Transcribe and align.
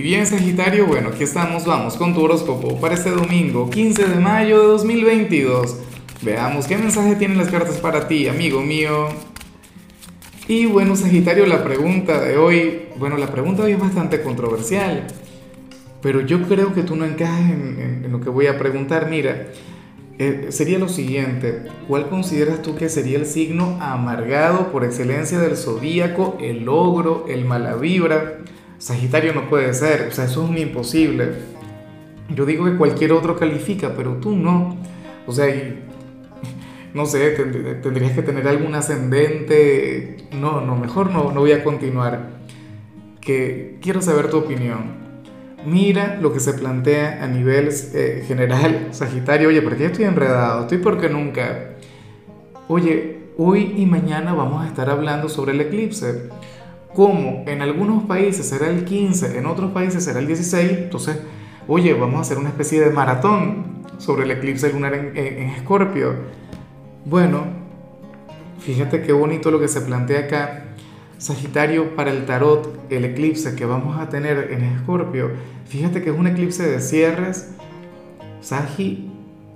Y 0.00 0.02
bien 0.02 0.26
Sagitario, 0.26 0.86
bueno, 0.86 1.10
aquí 1.10 1.24
estamos, 1.24 1.66
vamos 1.66 1.98
con 1.98 2.14
tu 2.14 2.22
horóscopo 2.22 2.80
para 2.80 2.94
este 2.94 3.10
domingo, 3.10 3.68
15 3.68 4.06
de 4.06 4.14
mayo 4.14 4.58
de 4.62 4.66
2022. 4.68 5.76
Veamos 6.22 6.66
qué 6.66 6.78
mensaje 6.78 7.16
tienen 7.16 7.36
las 7.36 7.50
cartas 7.50 7.76
para 7.76 8.08
ti, 8.08 8.26
amigo 8.26 8.62
mío. 8.62 9.08
Y 10.48 10.64
bueno 10.64 10.96
Sagitario, 10.96 11.44
la 11.44 11.62
pregunta 11.62 12.18
de 12.18 12.38
hoy, 12.38 12.84
bueno, 12.96 13.18
la 13.18 13.30
pregunta 13.30 13.64
hoy 13.64 13.72
es 13.72 13.78
bastante 13.78 14.22
controversial, 14.22 15.06
pero 16.00 16.22
yo 16.22 16.48
creo 16.48 16.72
que 16.72 16.82
tú 16.82 16.96
no 16.96 17.04
encajas 17.04 17.50
en, 17.50 18.10
lo 18.10 18.22
que 18.22 18.30
voy 18.30 18.46
a 18.46 18.58
preguntar. 18.58 19.10
Mira, 19.10 19.48
eh, 20.18 20.46
sería 20.48 20.78
lo 20.78 20.88
siguiente, 20.88 21.64
¿cuál 21.86 22.08
consideras 22.08 22.62
tú 22.62 22.74
que 22.74 22.88
sería 22.88 23.18
el 23.18 23.26
signo 23.26 23.76
amargado 23.82 24.72
por 24.72 24.82
excelencia 24.82 25.38
del 25.38 25.58
zodíaco, 25.58 26.38
el 26.40 26.64
logro, 26.64 27.26
el 27.28 27.44
mala 27.44 27.74
vibra? 27.74 28.38
Sagitario 28.80 29.34
no 29.34 29.46
puede 29.50 29.74
ser, 29.74 30.08
o 30.08 30.10
sea, 30.10 30.24
eso 30.24 30.42
es 30.42 30.50
un 30.50 30.56
imposible. 30.56 31.32
Yo 32.34 32.46
digo 32.46 32.64
que 32.64 32.78
cualquier 32.78 33.12
otro 33.12 33.36
califica, 33.36 33.92
pero 33.94 34.14
tú 34.14 34.34
no. 34.34 34.78
O 35.26 35.32
sea, 35.32 35.46
no 36.94 37.04
sé, 37.04 37.30
tendrías 37.82 38.12
que 38.12 38.22
tener 38.22 38.48
algún 38.48 38.74
ascendente. 38.74 40.16
No, 40.32 40.62
no, 40.62 40.76
mejor 40.76 41.10
no, 41.10 41.30
no 41.30 41.40
voy 41.40 41.52
a 41.52 41.62
continuar. 41.62 42.40
Que 43.20 43.76
quiero 43.82 44.00
saber 44.00 44.30
tu 44.30 44.38
opinión. 44.38 44.98
Mira 45.66 46.18
lo 46.18 46.32
que 46.32 46.40
se 46.40 46.54
plantea 46.54 47.22
a 47.22 47.26
nivel 47.26 47.68
eh, 47.92 48.24
general, 48.26 48.88
Sagitario. 48.92 49.50
Oye, 49.50 49.60
¿por 49.60 49.76
qué 49.76 49.86
estoy 49.86 50.06
enredado? 50.06 50.62
Estoy 50.62 50.78
porque 50.78 51.10
nunca. 51.10 51.72
Oye, 52.66 53.24
hoy 53.36 53.74
y 53.76 53.84
mañana 53.84 54.32
vamos 54.32 54.64
a 54.64 54.68
estar 54.68 54.88
hablando 54.88 55.28
sobre 55.28 55.52
el 55.52 55.60
eclipse 55.60 56.30
como 56.94 57.44
en 57.46 57.62
algunos 57.62 58.04
países 58.04 58.46
será 58.48 58.68
el 58.68 58.84
15, 58.84 59.38
en 59.38 59.46
otros 59.46 59.70
países 59.70 60.04
será 60.04 60.18
el 60.18 60.26
16, 60.26 60.70
entonces, 60.72 61.20
oye, 61.68 61.94
vamos 61.94 62.18
a 62.18 62.20
hacer 62.22 62.38
una 62.38 62.48
especie 62.48 62.80
de 62.80 62.90
maratón 62.90 63.84
sobre 63.98 64.24
el 64.24 64.30
eclipse 64.32 64.72
lunar 64.72 64.94
en, 64.94 65.16
Escorpio. 65.50 66.14
Bueno, 67.04 67.44
fíjate 68.58 69.02
qué 69.02 69.12
bonito 69.12 69.50
lo 69.50 69.60
que 69.60 69.68
se 69.68 69.80
plantea 69.82 70.20
acá. 70.20 70.64
Sagitario 71.18 71.94
para 71.94 72.10
el 72.10 72.24
tarot, 72.24 72.90
el 72.90 73.04
eclipse 73.04 73.54
que 73.54 73.66
vamos 73.66 73.98
a 73.98 74.08
tener 74.08 74.52
en 74.52 74.64
Escorpio, 74.64 75.30
fíjate 75.66 76.02
que 76.02 76.10
es 76.10 76.18
un 76.18 76.26
eclipse 76.26 76.66
de 76.66 76.80
cierres, 76.80 77.52
Sagi, 78.40 79.10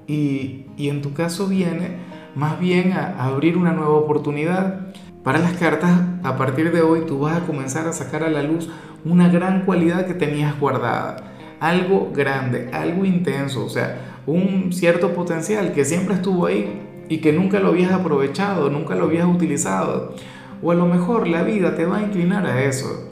y, 0.06 0.66
y 0.76 0.88
en 0.90 1.00
tu 1.00 1.14
caso 1.14 1.48
viene 1.48 1.96
más 2.34 2.60
bien 2.60 2.92
a 2.92 3.24
abrir 3.24 3.56
una 3.56 3.72
nueva 3.72 3.94
oportunidad 3.94 4.92
para 5.24 5.38
las 5.38 5.54
cartas, 5.54 5.90
a 6.22 6.36
partir 6.36 6.70
de 6.70 6.82
hoy 6.82 7.06
tú 7.06 7.20
vas 7.20 7.38
a 7.38 7.46
comenzar 7.46 7.88
a 7.88 7.94
sacar 7.94 8.22
a 8.22 8.28
la 8.28 8.42
luz 8.42 8.68
una 9.06 9.30
gran 9.30 9.64
cualidad 9.64 10.06
que 10.06 10.12
tenías 10.12 10.60
guardada, 10.60 11.32
algo 11.60 12.12
grande, 12.14 12.68
algo 12.74 13.06
intenso, 13.06 13.64
o 13.64 13.70
sea, 13.70 14.20
un 14.26 14.70
cierto 14.70 15.14
potencial 15.14 15.72
que 15.72 15.86
siempre 15.86 16.16
estuvo 16.16 16.44
ahí 16.44 17.06
y 17.08 17.18
que 17.18 17.32
nunca 17.32 17.58
lo 17.58 17.68
habías 17.68 17.92
aprovechado, 17.92 18.68
nunca 18.68 18.94
lo 18.96 19.04
habías 19.04 19.26
utilizado. 19.26 20.14
O 20.62 20.72
a 20.72 20.74
lo 20.74 20.84
mejor 20.84 21.26
la 21.26 21.42
vida 21.42 21.74
te 21.74 21.86
va 21.86 21.98
a 21.98 22.02
inclinar 22.02 22.46
a 22.46 22.62
eso, 22.62 23.10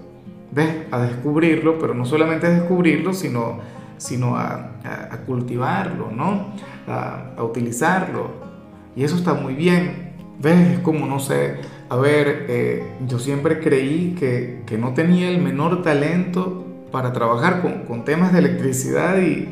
¿ves? 0.50 0.84
A 0.90 1.00
descubrirlo, 1.00 1.78
pero 1.78 1.94
no 1.94 2.04
solamente 2.04 2.46
a 2.46 2.50
descubrirlo, 2.50 3.14
sino, 3.14 3.60
sino 3.96 4.36
a, 4.36 4.68
cultivarlo, 5.26 6.10
¿no? 6.10 6.48
A, 6.86 7.32
a 7.38 7.42
utilizarlo. 7.42 8.30
Y 8.94 9.02
eso 9.02 9.16
está 9.16 9.32
muy 9.32 9.54
bien. 9.54 10.12
¿Ves? 10.42 10.72
Es 10.72 10.78
como, 10.80 11.06
no 11.06 11.20
sé, 11.20 11.58
a 11.92 11.96
ver, 11.96 12.46
eh, 12.48 12.82
yo 13.06 13.18
siempre 13.18 13.60
creí 13.60 14.16
que, 14.18 14.62
que, 14.64 14.78
no 14.78 14.94
tenía 14.94 15.28
el 15.28 15.42
menor 15.42 15.82
talento 15.82 16.64
para 16.90 17.12
trabajar 17.12 17.60
con, 17.60 17.84
con 17.84 18.06
temas 18.06 18.32
de 18.32 18.38
electricidad 18.38 19.20
y, 19.20 19.46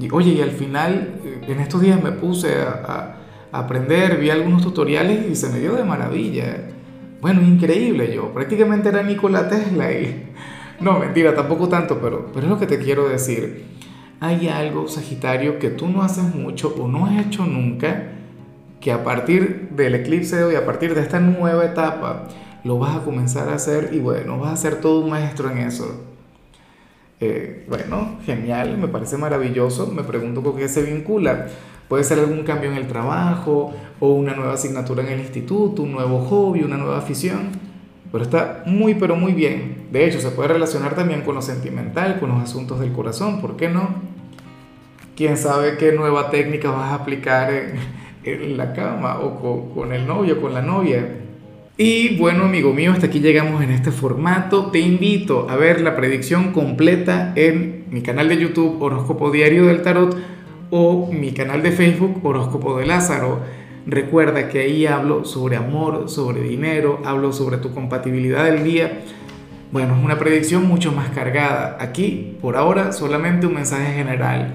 y, 0.00 0.10
oye, 0.10 0.32
y 0.32 0.40
al 0.40 0.50
final 0.50 1.20
eh, 1.24 1.42
en 1.46 1.60
estos 1.60 1.80
días 1.80 2.02
me 2.02 2.10
puse 2.10 2.56
a, 2.60 3.14
a, 3.52 3.58
aprender, 3.60 4.18
vi 4.18 4.30
algunos 4.30 4.62
tutoriales 4.62 5.30
y 5.30 5.36
se 5.36 5.48
me 5.48 5.60
dio 5.60 5.76
de 5.76 5.84
maravilla. 5.84 6.56
Bueno, 7.20 7.40
increíble 7.42 8.12
yo, 8.12 8.34
prácticamente 8.34 8.88
era 8.88 9.04
Nikola 9.04 9.48
Tesla 9.48 9.92
y... 9.92 10.32
No, 10.80 10.98
mentira, 10.98 11.36
tampoco 11.36 11.68
tanto, 11.68 12.00
pero, 12.00 12.32
pero 12.34 12.46
es 12.46 12.50
lo 12.50 12.58
que 12.58 12.66
te 12.66 12.80
quiero 12.80 13.08
decir. 13.08 13.64
Hay 14.18 14.48
algo, 14.48 14.88
Sagitario, 14.88 15.60
que 15.60 15.70
tú 15.70 15.88
no 15.88 16.02
haces 16.02 16.34
mucho 16.34 16.74
o 16.80 16.88
no 16.88 17.06
has 17.06 17.26
hecho 17.26 17.46
nunca 17.46 18.10
que 18.86 18.92
a 18.92 19.02
partir 19.02 19.70
del 19.72 19.96
eclipse 19.96 20.36
de 20.36 20.44
hoy, 20.44 20.54
a 20.54 20.64
partir 20.64 20.94
de 20.94 21.00
esta 21.00 21.18
nueva 21.18 21.64
etapa, 21.64 22.28
lo 22.62 22.78
vas 22.78 22.94
a 22.94 23.00
comenzar 23.00 23.48
a 23.48 23.54
hacer 23.54 23.90
y 23.92 23.98
bueno, 23.98 24.38
vas 24.38 24.52
a 24.52 24.56
ser 24.56 24.76
todo 24.76 25.00
un 25.00 25.10
maestro 25.10 25.50
en 25.50 25.58
eso. 25.58 26.04
Eh, 27.18 27.66
bueno, 27.68 28.20
genial, 28.24 28.78
me 28.78 28.86
parece 28.86 29.16
maravilloso. 29.16 29.88
Me 29.88 30.04
pregunto 30.04 30.40
con 30.40 30.56
qué 30.56 30.68
se 30.68 30.82
vincula. 30.82 31.48
Puede 31.88 32.04
ser 32.04 32.20
algún 32.20 32.44
cambio 32.44 32.70
en 32.70 32.76
el 32.76 32.86
trabajo 32.86 33.74
o 33.98 34.12
una 34.12 34.36
nueva 34.36 34.54
asignatura 34.54 35.02
en 35.02 35.14
el 35.14 35.18
instituto, 35.18 35.82
un 35.82 35.90
nuevo 35.90 36.20
hobby, 36.20 36.62
una 36.62 36.76
nueva 36.76 36.98
afición. 36.98 37.48
Pero 38.12 38.22
está 38.22 38.62
muy, 38.66 38.94
pero 38.94 39.16
muy 39.16 39.32
bien. 39.32 39.88
De 39.90 40.06
hecho, 40.06 40.20
se 40.20 40.30
puede 40.30 40.50
relacionar 40.50 40.94
también 40.94 41.22
con 41.22 41.34
lo 41.34 41.42
sentimental, 41.42 42.20
con 42.20 42.28
los 42.28 42.40
asuntos 42.40 42.78
del 42.78 42.92
corazón. 42.92 43.40
¿Por 43.40 43.56
qué 43.56 43.68
no? 43.68 43.96
¿Quién 45.16 45.36
sabe 45.36 45.76
qué 45.76 45.90
nueva 45.90 46.30
técnica 46.30 46.70
vas 46.70 46.92
a 46.92 46.94
aplicar 46.94 47.50
en 48.26 48.56
la 48.56 48.72
cama 48.72 49.20
o 49.20 49.70
con, 49.74 49.92
el 49.92 50.06
novio, 50.06 50.40
con 50.40 50.54
la 50.54 50.62
novia. 50.62 51.06
Y 51.78 52.16
bueno, 52.16 52.44
amigo 52.44 52.72
mío, 52.72 52.92
hasta 52.92 53.06
aquí 53.06 53.20
llegamos 53.20 53.62
en 53.62 53.70
este 53.70 53.90
formato. 53.90 54.70
Te 54.70 54.80
invito 54.80 55.46
a 55.48 55.56
ver 55.56 55.80
la 55.80 55.94
predicción 55.94 56.52
completa 56.52 57.32
en 57.36 57.84
mi 57.90 58.02
canal 58.02 58.28
de 58.28 58.38
YouTube 58.38 58.82
Horóscopo 58.82 59.30
Diario 59.30 59.66
del 59.66 59.82
Tarot 59.82 60.16
o 60.70 61.10
mi 61.12 61.32
canal 61.32 61.62
de 61.62 61.72
Facebook 61.72 62.20
Horóscopo 62.24 62.78
de 62.78 62.86
Lázaro. 62.86 63.40
Recuerda 63.86 64.48
que 64.48 64.60
ahí 64.60 64.86
hablo 64.86 65.24
sobre 65.24 65.56
amor, 65.56 66.08
sobre 66.08 66.40
dinero, 66.40 67.00
hablo 67.04 67.32
sobre 67.32 67.58
tu 67.58 67.72
compatibilidad 67.72 68.44
del 68.44 68.64
día. 68.64 69.02
Bueno, 69.70 69.96
es 69.96 70.04
una 70.04 70.18
predicción 70.18 70.66
mucho 70.66 70.92
más 70.92 71.10
cargada. 71.10 71.76
Aquí, 71.80 72.36
por 72.40 72.56
ahora, 72.56 72.92
solamente 72.92 73.46
un 73.46 73.54
mensaje 73.54 73.92
general 73.92 74.54